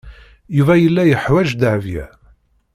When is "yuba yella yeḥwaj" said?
0.57-1.49